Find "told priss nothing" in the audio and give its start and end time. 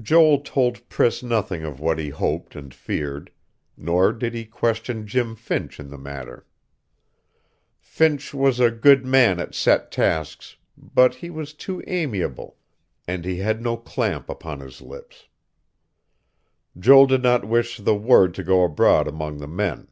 0.40-1.62